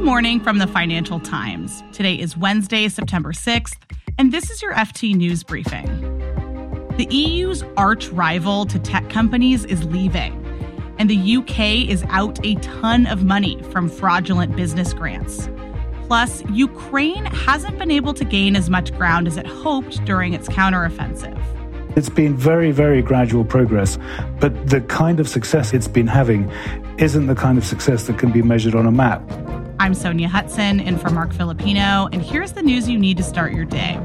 Good 0.00 0.06
morning 0.06 0.40
from 0.40 0.56
the 0.56 0.66
Financial 0.66 1.20
Times. 1.20 1.84
Today 1.92 2.14
is 2.14 2.34
Wednesday, 2.34 2.88
September 2.88 3.32
6th, 3.32 3.76
and 4.16 4.32
this 4.32 4.48
is 4.48 4.62
your 4.62 4.72
FT 4.72 5.14
News 5.14 5.44
Briefing. 5.44 5.84
The 6.96 7.06
EU's 7.14 7.62
arch 7.76 8.08
rival 8.08 8.64
to 8.64 8.78
tech 8.78 9.10
companies 9.10 9.66
is 9.66 9.84
leaving, 9.84 10.42
and 10.98 11.10
the 11.10 11.36
UK 11.36 11.86
is 11.86 12.02
out 12.08 12.42
a 12.46 12.54
ton 12.54 13.06
of 13.08 13.24
money 13.24 13.62
from 13.64 13.90
fraudulent 13.90 14.56
business 14.56 14.94
grants. 14.94 15.50
Plus, 16.06 16.42
Ukraine 16.48 17.26
hasn't 17.26 17.78
been 17.78 17.90
able 17.90 18.14
to 18.14 18.24
gain 18.24 18.56
as 18.56 18.70
much 18.70 18.96
ground 18.96 19.26
as 19.26 19.36
it 19.36 19.46
hoped 19.46 20.02
during 20.06 20.32
its 20.32 20.48
counteroffensive. 20.48 21.38
It's 21.94 22.08
been 22.08 22.34
very, 22.38 22.70
very 22.70 23.02
gradual 23.02 23.44
progress, 23.44 23.98
but 24.40 24.66
the 24.66 24.80
kind 24.80 25.20
of 25.20 25.28
success 25.28 25.74
it's 25.74 25.88
been 25.88 26.06
having 26.06 26.50
isn't 26.96 27.26
the 27.26 27.34
kind 27.34 27.58
of 27.58 27.66
success 27.66 28.06
that 28.06 28.16
can 28.16 28.32
be 28.32 28.40
measured 28.40 28.74
on 28.74 28.86
a 28.86 28.92
map. 28.92 29.20
I'm 29.80 29.94
Sonja 29.94 30.26
Hutson, 30.26 30.86
and 30.86 31.00
for 31.00 31.08
Marc 31.08 31.32
Filippino, 31.32 32.06
and 32.12 32.20
here's 32.20 32.52
the 32.52 32.60
news 32.60 32.86
you 32.86 32.98
need 32.98 33.16
to 33.16 33.22
start 33.22 33.54
your 33.54 33.64
day. 33.64 33.98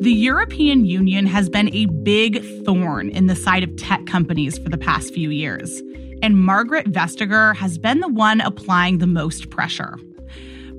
The 0.00 0.12
European 0.12 0.84
Union 0.84 1.26
has 1.26 1.48
been 1.48 1.72
a 1.72 1.86
big 1.86 2.42
thorn 2.64 3.10
in 3.10 3.28
the 3.28 3.36
side 3.36 3.62
of 3.62 3.76
tech 3.76 4.04
companies 4.06 4.58
for 4.58 4.68
the 4.68 4.78
past 4.78 5.14
few 5.14 5.30
years, 5.30 5.80
and 6.24 6.34
Margrethe 6.34 6.88
Vestager 6.88 7.54
has 7.54 7.78
been 7.78 8.00
the 8.00 8.08
one 8.08 8.40
applying 8.40 8.98
the 8.98 9.06
most 9.06 9.48
pressure 9.50 9.96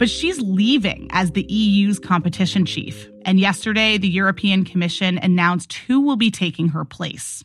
but 0.01 0.09
she's 0.09 0.41
leaving 0.41 1.07
as 1.11 1.33
the 1.33 1.43
EU's 1.43 1.99
competition 1.99 2.65
chief. 2.65 3.07
And 3.23 3.39
yesterday, 3.39 3.99
the 3.99 4.07
European 4.07 4.65
Commission 4.65 5.19
announced 5.19 5.73
who 5.73 6.01
will 6.01 6.15
be 6.15 6.31
taking 6.31 6.69
her 6.69 6.83
place. 6.83 7.43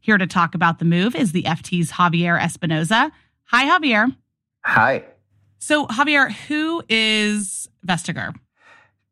Here 0.00 0.16
to 0.16 0.28
talk 0.28 0.54
about 0.54 0.78
the 0.78 0.84
move 0.84 1.16
is 1.16 1.32
the 1.32 1.42
FT's 1.42 1.90
Javier 1.90 2.40
Espinoza. 2.40 3.10
Hi, 3.46 3.64
Javier. 3.64 4.14
Hi. 4.64 5.02
So, 5.58 5.88
Javier, 5.88 6.30
who 6.30 6.84
is 6.88 7.68
Vestager? 7.84 8.36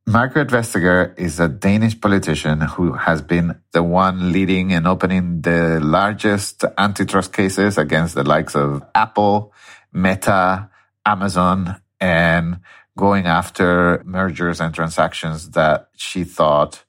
Margrethe 0.06 0.50
Vestager 0.50 1.18
is 1.18 1.40
a 1.40 1.48
Danish 1.48 2.00
politician 2.00 2.60
who 2.60 2.92
has 2.92 3.20
been 3.20 3.60
the 3.72 3.82
one 3.82 4.30
leading 4.30 4.72
and 4.72 4.86
opening 4.86 5.40
the 5.40 5.80
largest 5.80 6.64
antitrust 6.78 7.32
cases 7.32 7.76
against 7.76 8.14
the 8.14 8.22
likes 8.22 8.54
of 8.54 8.84
Apple, 8.94 9.52
Meta, 9.92 10.70
Amazon, 11.04 11.74
and 12.00 12.60
going 12.96 13.26
after 13.26 14.02
mergers 14.04 14.60
and 14.60 14.74
transactions 14.74 15.50
that 15.50 15.88
she 15.96 16.24
thought 16.24 16.84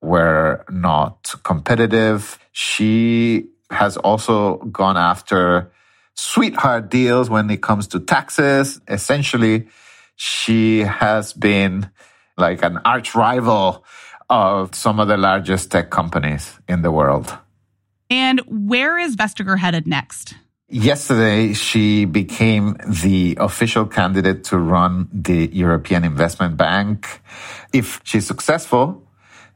were 0.00 0.64
not 0.70 1.34
competitive. 1.42 2.38
She 2.52 3.50
has 3.70 3.96
also 3.96 4.56
gone 4.56 4.96
after 4.96 5.70
sweetheart 6.14 6.90
deals 6.90 7.30
when 7.30 7.50
it 7.50 7.62
comes 7.62 7.86
to 7.88 8.00
taxes. 8.00 8.80
Essentially, 8.88 9.68
she 10.16 10.80
has 10.80 11.32
been 11.32 11.90
like 12.36 12.62
an 12.62 12.78
arch 12.84 13.14
rival 13.14 13.84
of 14.28 14.74
some 14.74 15.00
of 15.00 15.08
the 15.08 15.16
largest 15.16 15.70
tech 15.70 15.90
companies 15.90 16.58
in 16.68 16.82
the 16.82 16.90
world. 16.90 17.36
And 18.08 18.40
where 18.46 18.98
is 18.98 19.16
Vestager 19.16 19.58
headed 19.58 19.86
next? 19.86 20.34
Yesterday, 20.72 21.52
she 21.52 22.04
became 22.04 22.76
the 22.86 23.36
official 23.40 23.86
candidate 23.86 24.44
to 24.44 24.56
run 24.56 25.08
the 25.12 25.50
European 25.52 26.04
Investment 26.04 26.56
Bank. 26.56 27.20
If 27.72 28.00
she's 28.04 28.24
successful, 28.24 29.02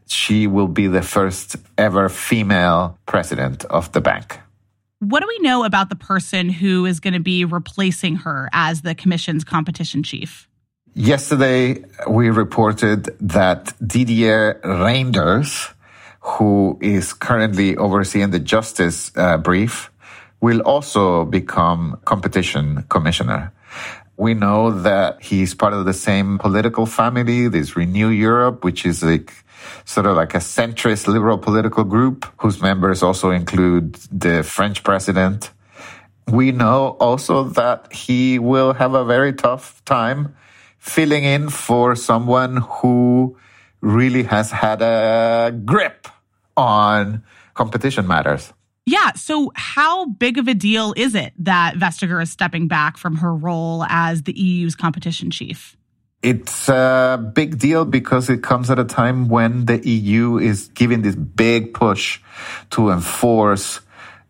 she 0.07 0.49
will 0.49 0.67
be 0.67 0.89
the 0.89 1.03
first 1.03 1.55
ever 1.79 2.09
female 2.09 2.99
president 3.07 3.65
of 3.67 3.93
the 3.93 4.01
bank. 4.01 4.41
What 4.99 5.21
do 5.21 5.29
we 5.29 5.39
know 5.39 5.63
about 5.65 5.89
the 5.89 5.97
person 5.97 6.49
who 6.49 6.85
is 6.85 6.99
going 6.99 7.15
to 7.15 7.21
be 7.21 7.45
replacing 7.45 8.17
her 8.17 8.49
as 8.53 8.83
the 8.83 8.97
Commission's 8.97 9.45
competition 9.45 10.03
chief? 10.03 10.49
Yesterday, 10.95 11.85
we 12.09 12.31
reported 12.31 13.05
that 13.21 13.73
Didier 13.87 14.61
Reynders, 14.65 15.73
who 16.21 16.77
is 16.81 17.13
currently 17.13 17.77
overseeing 17.77 18.31
the 18.31 18.41
justice 18.41 19.13
uh, 19.17 19.37
brief, 19.37 19.91
will 20.45 20.61
also 20.61 21.25
become 21.25 21.99
competition 22.05 22.85
commissioner. 22.91 23.51
We 24.19 24.35
know 24.35 24.71
that 24.83 25.23
he's 25.23 25.55
part 25.55 25.73
of 25.73 25.87
the 25.87 25.95
same 25.95 26.37
political 26.37 26.85
family, 26.85 27.49
this 27.49 27.77
Renew 27.77 28.11
Europe, 28.11 28.63
which 28.63 28.85
is 28.85 29.03
like 29.03 29.33
sort 29.87 30.05
of 30.05 30.17
like 30.17 30.35
a 30.35 30.45
centrist 30.45 31.09
liberal 31.09 31.39
political 31.39 31.83
group 31.83 32.29
whose 32.37 32.61
members 32.61 33.03
also 33.03 33.31
include 33.31 33.95
the 34.13 34.43
French 34.43 34.85
president. 34.85 35.51
We 36.29 36.53
know 36.53 36.99
also 37.01 37.45
that 37.57 37.91
he 37.91 38.39
will 38.39 38.75
have 38.75 38.93
a 38.93 39.05
very 39.05 39.33
tough 39.33 39.83
time 39.87 40.37
filling 40.79 41.25
in 41.25 41.49
for 41.49 41.97
someone 41.97 42.59
who 42.59 43.39
really 43.81 44.25
has 44.25 44.51
had 44.51 44.83
a 44.83 45.57
grip 45.65 46.07
on 46.55 47.25
competition 47.55 48.07
matters. 48.07 48.53
Yeah. 48.87 49.13
So, 49.13 49.51
how 49.55 50.07
big 50.07 50.39
of 50.39 50.47
a 50.49 50.55
deal 50.55 50.93
is 50.97 51.15
it 51.15 51.33
that 51.39 51.75
Vestager 51.75 52.23
is 52.23 52.31
stepping 52.31 52.69
back 52.69 52.99
from 52.99 53.17
her 53.17 53.35
role 53.35 53.85
as 53.85 54.23
the 54.23 54.39
EU's 54.39 54.75
competition 54.75 55.31
chief? 55.31 55.77
It's 56.23 56.71
a 56.71 57.33
big 57.35 57.59
deal 57.59 57.85
because 57.85 58.31
it 58.31 58.43
comes 58.43 58.71
at 58.71 58.79
a 58.79 58.85
time 58.85 59.29
when 59.29 59.67
the 59.67 59.87
EU 59.87 60.39
is 60.39 60.69
giving 60.69 61.03
this 61.03 61.15
big 61.15 61.75
push 61.75 62.21
to 62.71 62.91
enforce 62.91 63.81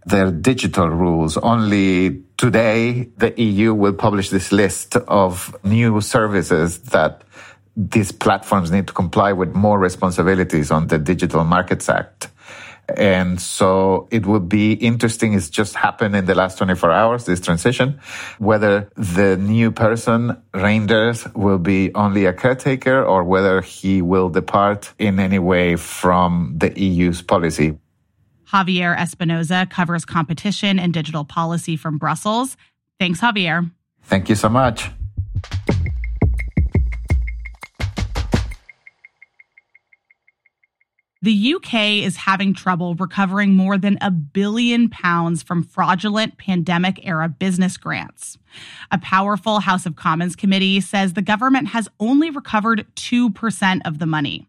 their 0.04 0.30
digital 0.30 0.88
rules. 0.88 1.36
Only 1.36 2.22
today, 2.36 3.10
the 3.16 3.40
EU 3.40 3.74
will 3.74 3.92
publish 3.92 4.30
this 4.30 4.52
list 4.52 4.96
of 4.96 5.56
new 5.64 6.00
services 6.00 6.78
that 6.90 7.22
these 7.76 8.12
platforms 8.12 8.70
need 8.70 8.86
to 8.86 8.92
comply 8.92 9.32
with 9.32 9.54
more 9.54 9.78
responsibilities 9.78 10.70
on 10.70 10.88
the 10.88 10.98
Digital 10.98 11.44
Markets 11.44 11.88
Act. 11.88 12.28
And 12.88 13.40
so 13.40 14.08
it 14.10 14.26
would 14.26 14.48
be 14.48 14.72
interesting. 14.72 15.32
It's 15.34 15.48
just 15.48 15.74
happened 15.74 16.14
in 16.14 16.26
the 16.26 16.34
last 16.34 16.58
24 16.58 16.90
hours, 16.90 17.24
this 17.24 17.40
transition, 17.40 18.00
whether 18.38 18.90
the 18.96 19.36
new 19.36 19.72
person, 19.72 20.42
Reynders, 20.52 21.34
will 21.34 21.58
be 21.58 21.94
only 21.94 22.26
a 22.26 22.32
caretaker 22.32 23.02
or 23.02 23.24
whether 23.24 23.60
he 23.60 24.02
will 24.02 24.28
depart 24.28 24.92
in 24.98 25.18
any 25.18 25.38
way 25.38 25.76
from 25.76 26.54
the 26.56 26.78
EU's 26.78 27.22
policy. 27.22 27.78
Javier 28.52 28.96
Espinoza 28.96 29.68
covers 29.68 30.04
competition 30.04 30.78
and 30.78 30.92
digital 30.92 31.24
policy 31.24 31.76
from 31.76 31.98
Brussels. 31.98 32.56
Thanks, 33.00 33.20
Javier. 33.20 33.70
Thank 34.02 34.28
you 34.28 34.34
so 34.34 34.48
much. 34.48 34.90
The 41.24 41.54
UK 41.54 42.04
is 42.04 42.16
having 42.16 42.52
trouble 42.52 42.94
recovering 42.96 43.54
more 43.54 43.78
than 43.78 43.96
a 44.02 44.10
billion 44.10 44.90
pounds 44.90 45.42
from 45.42 45.62
fraudulent 45.62 46.36
pandemic 46.36 47.00
era 47.02 47.30
business 47.30 47.78
grants. 47.78 48.36
A 48.90 48.98
powerful 48.98 49.60
House 49.60 49.86
of 49.86 49.96
Commons 49.96 50.36
committee 50.36 50.82
says 50.82 51.14
the 51.14 51.22
government 51.22 51.68
has 51.68 51.88
only 51.98 52.28
recovered 52.28 52.86
2% 52.96 53.80
of 53.86 54.00
the 54.00 54.04
money. 54.04 54.46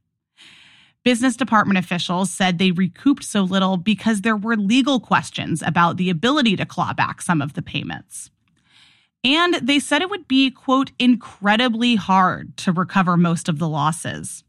Business 1.06 1.38
department 1.38 1.80
officials 1.80 2.30
said 2.30 2.58
they 2.58 2.72
recouped 2.72 3.24
so 3.24 3.44
little 3.44 3.78
because 3.78 4.20
there 4.20 4.36
were 4.36 4.58
legal 4.58 5.00
questions 5.00 5.62
about 5.66 5.96
the 5.96 6.10
ability 6.10 6.58
to 6.58 6.66
claw 6.66 6.92
back 6.92 7.22
some 7.22 7.42
of 7.42 7.54
the 7.54 7.62
payments. 7.62 8.32
And 9.24 9.54
they 9.66 9.80
said 9.80 10.02
it 10.02 10.10
would 10.10 10.28
be, 10.28 10.52
quote, 10.52 10.92
incredibly 11.00 11.96
hard 11.96 12.58
to 12.58 12.74
recover 12.74 13.16
most 13.16 13.48
of 13.48 13.60
the 13.60 13.70
losses. 13.70 14.44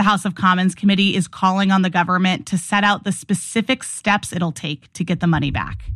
The 0.00 0.04
House 0.04 0.24
of 0.24 0.34
Commons 0.34 0.74
committee 0.74 1.14
is 1.14 1.28
calling 1.28 1.70
on 1.70 1.82
the 1.82 1.90
government 1.90 2.46
to 2.46 2.56
set 2.56 2.84
out 2.84 3.04
the 3.04 3.12
specific 3.12 3.84
steps 3.84 4.32
it'll 4.32 4.50
take 4.50 4.90
to 4.94 5.04
get 5.04 5.20
the 5.20 5.26
money 5.26 5.50
back. 5.50 5.90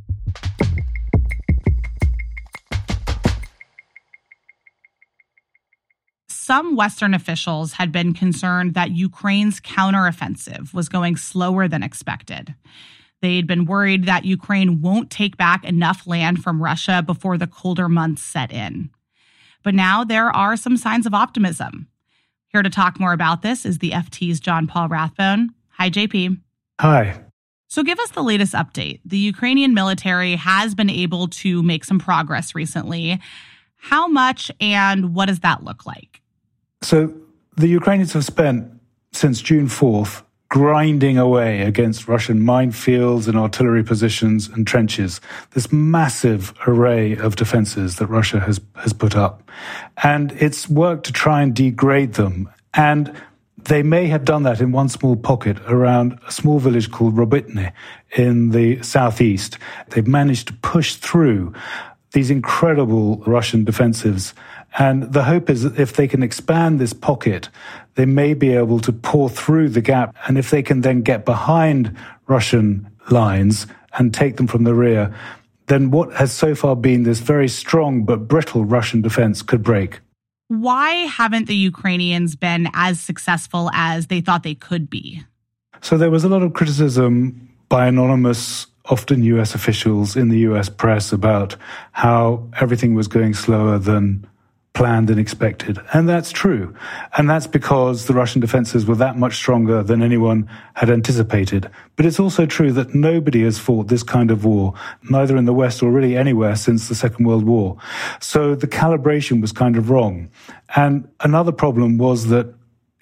Some 6.28 6.76
Western 6.76 7.14
officials 7.14 7.72
had 7.72 7.92
been 7.92 8.12
concerned 8.12 8.74
that 8.74 8.90
Ukraine's 8.90 9.58
counteroffensive 9.58 10.74
was 10.74 10.90
going 10.90 11.16
slower 11.16 11.66
than 11.66 11.82
expected. 11.82 12.54
They'd 13.22 13.46
been 13.46 13.64
worried 13.64 14.04
that 14.04 14.26
Ukraine 14.26 14.82
won't 14.82 15.08
take 15.08 15.38
back 15.38 15.64
enough 15.64 16.06
land 16.06 16.42
from 16.42 16.62
Russia 16.62 17.02
before 17.02 17.38
the 17.38 17.46
colder 17.46 17.88
months 17.88 18.22
set 18.22 18.52
in. 18.52 18.90
But 19.62 19.74
now 19.74 20.04
there 20.04 20.28
are 20.28 20.58
some 20.58 20.76
signs 20.76 21.06
of 21.06 21.14
optimism. 21.14 21.88
Here 22.54 22.62
to 22.62 22.70
talk 22.70 23.00
more 23.00 23.12
about 23.12 23.42
this 23.42 23.66
is 23.66 23.78
the 23.78 23.90
FT's 23.90 24.38
John 24.38 24.68
Paul 24.68 24.86
Rathbone. 24.86 25.50
Hi, 25.70 25.90
JP. 25.90 26.40
Hi. 26.80 27.20
So, 27.66 27.82
give 27.82 27.98
us 27.98 28.12
the 28.12 28.22
latest 28.22 28.52
update. 28.52 29.00
The 29.04 29.18
Ukrainian 29.18 29.74
military 29.74 30.36
has 30.36 30.72
been 30.72 30.88
able 30.88 31.26
to 31.42 31.64
make 31.64 31.84
some 31.84 31.98
progress 31.98 32.54
recently. 32.54 33.20
How 33.74 34.06
much 34.06 34.52
and 34.60 35.16
what 35.16 35.26
does 35.26 35.40
that 35.40 35.64
look 35.64 35.84
like? 35.84 36.22
So 36.82 37.12
the 37.56 37.66
Ukrainians 37.66 38.12
have 38.12 38.24
spent 38.24 38.70
since 39.10 39.42
June 39.42 39.66
4th 39.66 40.22
grinding 40.54 41.18
away 41.18 41.62
against 41.62 42.06
Russian 42.06 42.38
minefields 42.38 43.26
and 43.26 43.36
artillery 43.36 43.82
positions 43.82 44.46
and 44.46 44.64
trenches. 44.64 45.20
This 45.50 45.72
massive 45.72 46.54
array 46.68 47.16
of 47.16 47.34
defenses 47.34 47.96
that 47.96 48.06
Russia 48.06 48.38
has, 48.38 48.60
has 48.76 48.92
put 48.92 49.16
up. 49.16 49.42
And 50.04 50.30
it's 50.38 50.68
worked 50.68 51.06
to 51.06 51.12
try 51.12 51.42
and 51.42 51.56
degrade 51.56 52.12
them. 52.12 52.48
And 52.72 53.20
they 53.64 53.82
may 53.82 54.06
have 54.06 54.24
done 54.24 54.44
that 54.44 54.60
in 54.60 54.70
one 54.70 54.88
small 54.88 55.16
pocket 55.16 55.58
around 55.66 56.20
a 56.24 56.30
small 56.30 56.60
village 56.60 56.88
called 56.92 57.16
Robotyne 57.16 57.72
in 58.16 58.50
the 58.50 58.80
southeast. 58.80 59.58
They've 59.88 60.06
managed 60.06 60.46
to 60.46 60.52
push 60.52 60.94
through 60.94 61.52
these 62.12 62.30
incredible 62.30 63.24
Russian 63.26 63.64
defensives. 63.64 64.34
And 64.78 65.12
the 65.12 65.24
hope 65.24 65.50
is 65.50 65.62
that 65.62 65.78
if 65.78 65.92
they 65.92 66.08
can 66.08 66.22
expand 66.22 66.80
this 66.80 66.92
pocket, 66.92 67.48
they 67.94 68.06
may 68.06 68.34
be 68.34 68.52
able 68.52 68.80
to 68.80 68.92
pour 68.92 69.28
through 69.28 69.68
the 69.68 69.80
gap. 69.80 70.14
And 70.26 70.36
if 70.36 70.50
they 70.50 70.62
can 70.62 70.80
then 70.80 71.02
get 71.02 71.24
behind 71.24 71.96
Russian 72.26 72.90
lines 73.10 73.66
and 73.96 74.12
take 74.12 74.36
them 74.36 74.48
from 74.48 74.64
the 74.64 74.74
rear, 74.74 75.14
then 75.66 75.90
what 75.90 76.12
has 76.14 76.32
so 76.32 76.54
far 76.54 76.74
been 76.74 77.04
this 77.04 77.20
very 77.20 77.48
strong 77.48 78.04
but 78.04 78.28
brittle 78.28 78.64
Russian 78.64 79.00
defense 79.00 79.42
could 79.42 79.62
break. 79.62 80.00
Why 80.48 80.90
haven't 80.90 81.46
the 81.46 81.56
Ukrainians 81.56 82.36
been 82.36 82.68
as 82.74 83.00
successful 83.00 83.70
as 83.72 84.08
they 84.08 84.20
thought 84.20 84.42
they 84.42 84.54
could 84.54 84.90
be? 84.90 85.22
So 85.80 85.96
there 85.96 86.10
was 86.10 86.24
a 86.24 86.28
lot 86.28 86.42
of 86.42 86.52
criticism 86.52 87.48
by 87.68 87.86
anonymous, 87.86 88.66
often 88.86 89.22
US 89.22 89.54
officials 89.54 90.16
in 90.16 90.28
the 90.28 90.40
US 90.40 90.68
press 90.68 91.12
about 91.12 91.56
how 91.92 92.46
everything 92.60 92.94
was 92.94 93.08
going 93.08 93.34
slower 93.34 93.78
than 93.78 94.26
planned 94.74 95.08
and 95.08 95.20
expected. 95.20 95.78
And 95.92 96.08
that's 96.08 96.32
true. 96.32 96.74
And 97.16 97.30
that's 97.30 97.46
because 97.46 98.06
the 98.06 98.12
Russian 98.12 98.40
defenses 98.40 98.84
were 98.84 98.96
that 98.96 99.16
much 99.16 99.36
stronger 99.36 99.82
than 99.84 100.02
anyone 100.02 100.50
had 100.74 100.90
anticipated. 100.90 101.70
But 101.94 102.06
it's 102.06 102.18
also 102.18 102.44
true 102.44 102.72
that 102.72 102.92
nobody 102.92 103.44
has 103.44 103.58
fought 103.58 103.86
this 103.86 104.02
kind 104.02 104.32
of 104.32 104.44
war, 104.44 104.74
neither 105.08 105.36
in 105.36 105.44
the 105.44 105.52
West 105.52 105.82
or 105.82 105.90
really 105.90 106.16
anywhere 106.16 106.56
since 106.56 106.88
the 106.88 106.94
Second 106.96 107.24
World 107.24 107.44
War. 107.44 107.76
So 108.20 108.56
the 108.56 108.66
calibration 108.66 109.40
was 109.40 109.52
kind 109.52 109.76
of 109.76 109.90
wrong. 109.90 110.28
And 110.74 111.08
another 111.20 111.52
problem 111.52 111.96
was 111.96 112.26
that 112.28 112.52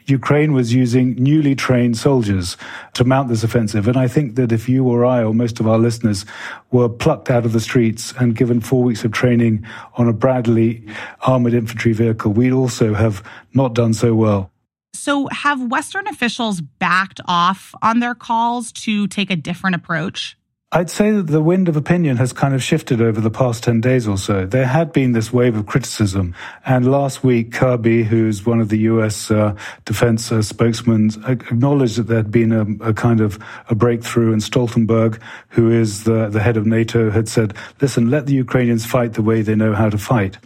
Ukraine 0.06 0.52
was 0.52 0.74
using 0.74 1.14
newly 1.14 1.54
trained 1.54 1.96
soldiers 1.96 2.56
to 2.94 3.04
mount 3.04 3.28
this 3.28 3.44
offensive. 3.44 3.88
And 3.88 3.96
I 3.96 4.08
think 4.08 4.36
that 4.36 4.52
if 4.52 4.68
you 4.68 4.84
or 4.84 5.04
I 5.04 5.22
or 5.22 5.34
most 5.34 5.60
of 5.60 5.66
our 5.66 5.78
listeners 5.78 6.24
were 6.70 6.88
plucked 6.88 7.30
out 7.30 7.44
of 7.44 7.52
the 7.52 7.60
streets 7.60 8.12
and 8.18 8.36
given 8.36 8.60
four 8.60 8.82
weeks 8.82 9.04
of 9.04 9.12
training 9.12 9.66
on 9.94 10.08
a 10.08 10.12
Bradley 10.12 10.84
armored 11.22 11.54
infantry 11.54 11.92
vehicle, 11.92 12.32
we'd 12.32 12.52
also 12.52 12.94
have 12.94 13.22
not 13.54 13.74
done 13.74 13.94
so 13.94 14.14
well. 14.14 14.50
So, 14.94 15.26
have 15.32 15.70
Western 15.70 16.06
officials 16.06 16.60
backed 16.60 17.20
off 17.26 17.74
on 17.82 18.00
their 18.00 18.14
calls 18.14 18.70
to 18.72 19.06
take 19.08 19.30
a 19.30 19.36
different 19.36 19.74
approach? 19.74 20.36
I'd 20.74 20.88
say 20.88 21.10
that 21.10 21.26
the 21.26 21.42
wind 21.42 21.68
of 21.68 21.76
opinion 21.76 22.16
has 22.16 22.32
kind 22.32 22.54
of 22.54 22.62
shifted 22.62 23.02
over 23.02 23.20
the 23.20 23.30
past 23.30 23.62
10 23.62 23.82
days 23.82 24.08
or 24.08 24.16
so. 24.16 24.46
There 24.46 24.64
had 24.66 24.90
been 24.90 25.12
this 25.12 25.30
wave 25.30 25.54
of 25.54 25.66
criticism. 25.66 26.34
And 26.64 26.90
last 26.90 27.22
week, 27.22 27.52
Kirby, 27.52 28.04
who's 28.04 28.46
one 28.46 28.58
of 28.58 28.70
the 28.70 28.78
US 28.78 29.30
uh, 29.30 29.54
defense 29.84 30.32
uh, 30.32 30.40
spokesmen, 30.40 31.10
acknowledged 31.26 31.98
that 31.98 32.04
there 32.04 32.16
had 32.16 32.30
been 32.30 32.52
a, 32.52 32.88
a, 32.88 32.94
kind 32.94 33.20
of 33.20 33.38
a 33.68 33.74
breakthrough. 33.74 34.32
And 34.32 34.40
Stoltenberg, 34.40 35.20
who 35.50 35.70
is 35.70 36.04
the, 36.04 36.30
the 36.30 36.40
head 36.40 36.56
of 36.56 36.64
NATO, 36.64 37.10
had 37.10 37.28
said, 37.28 37.52
listen, 37.82 38.08
let 38.08 38.24
the 38.24 38.34
Ukrainians 38.34 38.86
fight 38.86 39.12
the 39.12 39.22
way 39.22 39.42
they 39.42 39.54
know 39.54 39.74
how 39.74 39.90
to 39.90 39.98
fight. 39.98 40.38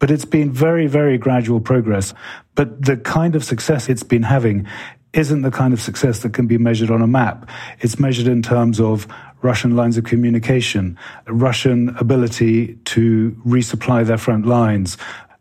But 0.00 0.10
it's 0.10 0.24
been 0.24 0.50
very, 0.50 0.88
very 0.88 1.16
gradual 1.16 1.60
progress. 1.60 2.12
But 2.56 2.86
the 2.86 2.96
kind 2.96 3.36
of 3.36 3.44
success 3.44 3.88
it's 3.88 4.02
been 4.02 4.24
having 4.24 4.66
isn't 5.12 5.42
the 5.42 5.50
kind 5.50 5.72
of 5.72 5.80
success 5.80 6.20
that 6.20 6.32
can 6.32 6.46
be 6.46 6.58
measured 6.58 6.90
on 6.90 7.02
a 7.02 7.06
map. 7.06 7.48
It's 7.80 7.98
measured 7.98 8.28
in 8.28 8.42
terms 8.42 8.80
of 8.80 9.06
Russian 9.42 9.76
lines 9.76 9.96
of 9.96 10.04
communication, 10.04 10.98
Russian 11.26 11.90
ability 11.98 12.74
to 12.86 13.36
resupply 13.46 14.06
their 14.06 14.18
front 14.18 14.46
lines. 14.46 14.96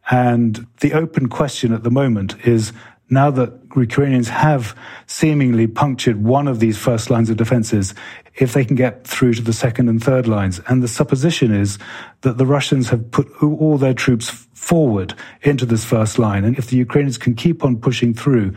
And 0.09 0.65
the 0.79 0.93
open 0.93 1.29
question 1.29 1.73
at 1.73 1.83
the 1.83 1.91
moment 1.91 2.35
is 2.45 2.73
now 3.09 3.31
that 3.31 3.53
Ukrainians 3.75 4.29
have 4.29 4.75
seemingly 5.07 5.67
punctured 5.67 6.23
one 6.23 6.47
of 6.47 6.59
these 6.59 6.77
first 6.77 7.09
lines 7.09 7.29
of 7.29 7.37
defenses, 7.37 7.95
if 8.35 8.53
they 8.53 8.63
can 8.63 8.75
get 8.75 9.05
through 9.05 9.33
to 9.33 9.41
the 9.41 9.53
second 9.53 9.89
and 9.89 10.03
third 10.03 10.27
lines. 10.27 10.61
And 10.67 10.81
the 10.81 10.87
supposition 10.87 11.53
is 11.53 11.77
that 12.21 12.37
the 12.37 12.45
Russians 12.45 12.89
have 12.89 13.11
put 13.11 13.27
all 13.41 13.77
their 13.77 13.93
troops 13.93 14.29
forward 14.53 15.13
into 15.41 15.65
this 15.65 15.83
first 15.83 16.19
line. 16.19 16.45
And 16.45 16.57
if 16.57 16.67
the 16.67 16.77
Ukrainians 16.77 17.17
can 17.17 17.33
keep 17.33 17.65
on 17.65 17.77
pushing 17.77 18.13
through, 18.13 18.53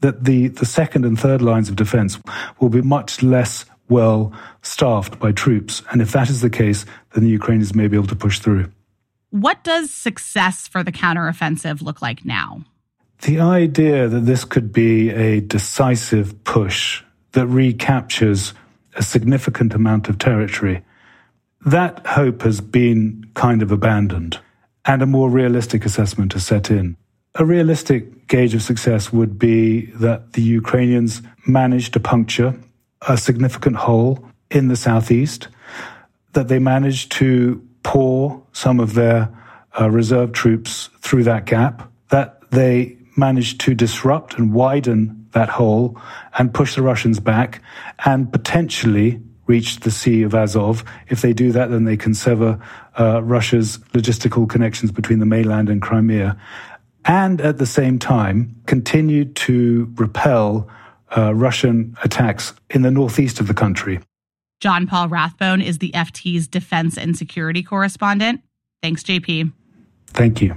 that 0.00 0.24
the, 0.24 0.48
the 0.48 0.66
second 0.66 1.04
and 1.04 1.18
third 1.18 1.42
lines 1.42 1.68
of 1.68 1.76
defense 1.76 2.18
will 2.60 2.70
be 2.70 2.82
much 2.82 3.22
less 3.22 3.64
well 3.92 4.32
staffed 4.62 5.20
by 5.20 5.30
troops. 5.32 5.82
And 5.90 6.02
if 6.02 6.12
that 6.12 6.28
is 6.30 6.40
the 6.40 6.50
case, 6.50 6.84
then 7.12 7.24
the 7.24 7.30
Ukrainians 7.30 7.74
may 7.74 7.86
be 7.86 7.96
able 7.96 8.08
to 8.08 8.16
push 8.16 8.40
through. 8.40 8.70
What 9.30 9.62
does 9.62 9.90
success 9.90 10.66
for 10.66 10.82
the 10.82 10.92
counteroffensive 10.92 11.80
look 11.82 12.02
like 12.02 12.24
now? 12.24 12.64
The 13.22 13.40
idea 13.40 14.08
that 14.08 14.26
this 14.26 14.44
could 14.44 14.72
be 14.72 15.10
a 15.10 15.40
decisive 15.40 16.42
push 16.44 17.02
that 17.32 17.46
recaptures 17.46 18.52
a 18.94 19.02
significant 19.02 19.74
amount 19.74 20.08
of 20.08 20.18
territory, 20.18 20.84
that 21.64 22.06
hope 22.06 22.42
has 22.42 22.60
been 22.60 23.24
kind 23.34 23.62
of 23.62 23.70
abandoned, 23.72 24.38
and 24.84 25.00
a 25.00 25.06
more 25.06 25.30
realistic 25.30 25.86
assessment 25.86 26.32
has 26.32 26.44
set 26.44 26.70
in. 26.70 26.96
A 27.36 27.44
realistic 27.44 28.26
gauge 28.26 28.54
of 28.54 28.62
success 28.62 29.12
would 29.12 29.38
be 29.38 29.86
that 29.92 30.34
the 30.34 30.42
Ukrainians 30.42 31.22
manage 31.46 31.90
to 31.92 32.00
puncture 32.00 32.54
a 33.08 33.16
significant 33.16 33.76
hole 33.76 34.24
in 34.50 34.68
the 34.68 34.76
southeast, 34.76 35.48
that 36.32 36.48
they 36.48 36.58
managed 36.58 37.12
to 37.12 37.66
pour 37.82 38.42
some 38.52 38.80
of 38.80 38.94
their 38.94 39.28
uh, 39.80 39.90
reserve 39.90 40.32
troops 40.32 40.88
through 41.00 41.24
that 41.24 41.46
gap, 41.46 41.90
that 42.10 42.40
they 42.50 42.96
managed 43.16 43.60
to 43.60 43.74
disrupt 43.74 44.38
and 44.38 44.52
widen 44.52 45.26
that 45.32 45.48
hole 45.48 46.00
and 46.38 46.52
push 46.52 46.74
the 46.74 46.82
Russians 46.82 47.18
back 47.18 47.62
and 48.04 48.30
potentially 48.32 49.20
reach 49.46 49.80
the 49.80 49.90
Sea 49.90 50.22
of 50.22 50.34
Azov. 50.34 50.84
If 51.08 51.22
they 51.22 51.32
do 51.32 51.52
that, 51.52 51.70
then 51.70 51.84
they 51.84 51.96
can 51.96 52.14
sever 52.14 52.60
uh, 52.98 53.22
Russia's 53.22 53.78
logistical 53.92 54.48
connections 54.48 54.92
between 54.92 55.18
the 55.18 55.26
mainland 55.26 55.68
and 55.68 55.82
Crimea 55.82 56.38
and 57.04 57.40
at 57.40 57.58
the 57.58 57.66
same 57.66 57.98
time 57.98 58.54
continued 58.66 59.34
to 59.34 59.92
repel 59.96 60.68
uh, 61.16 61.34
Russian 61.34 61.96
attacks 62.02 62.52
in 62.70 62.82
the 62.82 62.90
northeast 62.90 63.40
of 63.40 63.48
the 63.48 63.54
country. 63.54 64.00
John 64.60 64.86
Paul 64.86 65.08
Rathbone 65.08 65.60
is 65.60 65.78
the 65.78 65.90
FT's 65.92 66.46
defense 66.46 66.96
and 66.96 67.16
security 67.16 67.62
correspondent. 67.62 68.42
Thanks, 68.80 69.02
JP. 69.02 69.52
Thank 70.08 70.40
you. 70.40 70.54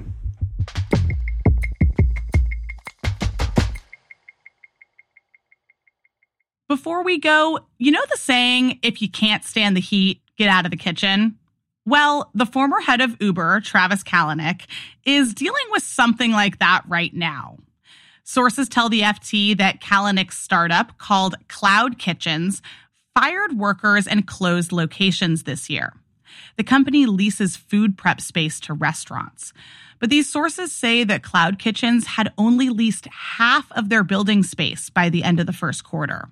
Before 6.68 7.04
we 7.04 7.20
go, 7.20 7.60
you 7.78 7.92
know 7.92 8.04
the 8.10 8.18
saying, 8.18 8.80
if 8.82 9.02
you 9.02 9.10
can't 9.10 9.44
stand 9.44 9.76
the 9.76 9.82
heat, 9.82 10.22
get 10.38 10.50
out 10.50 10.66
of 10.66 10.72
the 10.72 10.78
kitchen? 10.78 11.38
Well, 11.86 12.32
the 12.34 12.48
former 12.48 12.80
head 12.80 13.02
of 13.02 13.16
Uber, 13.22 13.62
Travis 13.62 14.04
Kalanick, 14.04 14.64
is 15.06 15.36
dealing 15.36 15.66
with 15.70 15.84
something 15.84 16.32
like 16.32 16.58
that 16.60 16.82
right 16.88 17.14
now. 17.14 17.58
Sources 18.28 18.68
tell 18.68 18.90
the 18.90 19.02
FT 19.02 19.56
that 19.60 19.80
Kalanick's 19.80 20.40
startup, 20.40 20.98
called 20.98 21.36
Cloud 21.48 22.00
Kitchens, 22.00 22.60
fired 23.14 23.58
workers 23.58 24.08
and 24.08 24.26
closed 24.26 24.72
locations 24.72 25.44
this 25.44 25.70
year. 25.70 25.94
The 26.58 26.64
company 26.64 27.06
leases 27.06 27.56
food 27.56 28.00
prep 28.00 28.20
space 28.20 28.60
to 28.62 28.74
restaurants. 28.74 29.54
But 30.00 30.10
these 30.10 30.28
sources 30.28 30.72
say 30.72 31.04
that 31.04 31.22
Cloud 31.22 31.60
Kitchens 31.60 32.08
had 32.08 32.34
only 32.36 32.70
leased 32.70 33.06
half 33.06 33.72
of 33.74 33.90
their 33.90 34.04
building 34.04 34.42
space 34.42 34.90
by 34.90 35.10
the 35.10 35.24
end 35.24 35.40
of 35.40 35.46
the 35.46 35.54
first 35.54 35.84
quarter. 35.84 36.30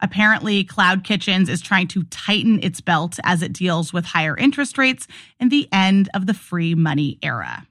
Apparently, 0.00 0.64
Cloud 0.64 1.04
Kitchens 1.04 1.50
is 1.50 1.60
trying 1.60 1.88
to 1.88 2.04
tighten 2.04 2.58
its 2.62 2.80
belt 2.80 3.18
as 3.22 3.42
it 3.42 3.52
deals 3.52 3.92
with 3.92 4.06
higher 4.06 4.36
interest 4.36 4.78
rates 4.78 5.06
and 5.38 5.50
the 5.50 5.68
end 5.70 6.08
of 6.14 6.24
the 6.26 6.34
free 6.34 6.74
money 6.74 7.18
era. 7.22 7.66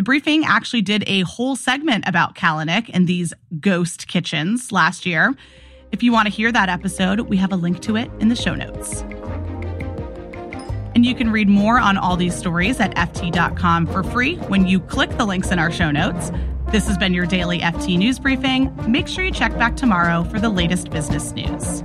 The 0.00 0.04
briefing 0.04 0.46
actually 0.46 0.80
did 0.80 1.04
a 1.06 1.20
whole 1.24 1.56
segment 1.56 2.04
about 2.08 2.34
Kalanick 2.34 2.88
and 2.94 3.06
these 3.06 3.34
ghost 3.60 4.08
kitchens 4.08 4.72
last 4.72 5.04
year. 5.04 5.34
If 5.92 6.02
you 6.02 6.10
want 6.10 6.26
to 6.26 6.32
hear 6.32 6.50
that 6.50 6.70
episode, 6.70 7.20
we 7.20 7.36
have 7.36 7.52
a 7.52 7.56
link 7.56 7.80
to 7.82 7.96
it 7.96 8.10
in 8.18 8.30
the 8.30 8.34
show 8.34 8.54
notes. 8.54 9.02
And 10.94 11.04
you 11.04 11.14
can 11.14 11.30
read 11.30 11.50
more 11.50 11.78
on 11.78 11.98
all 11.98 12.16
these 12.16 12.34
stories 12.34 12.80
at 12.80 12.94
FT.com 12.94 13.88
for 13.88 14.02
free 14.02 14.36
when 14.36 14.66
you 14.66 14.80
click 14.80 15.10
the 15.18 15.26
links 15.26 15.50
in 15.50 15.58
our 15.58 15.70
show 15.70 15.90
notes. 15.90 16.32
This 16.72 16.88
has 16.88 16.96
been 16.96 17.12
your 17.12 17.26
daily 17.26 17.58
FT 17.58 17.98
News 17.98 18.18
Briefing. 18.18 18.74
Make 18.90 19.06
sure 19.06 19.22
you 19.22 19.30
check 19.30 19.52
back 19.58 19.76
tomorrow 19.76 20.24
for 20.24 20.40
the 20.40 20.48
latest 20.48 20.88
business 20.88 21.32
news. 21.32 21.84